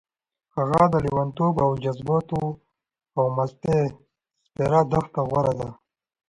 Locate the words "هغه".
0.55-0.81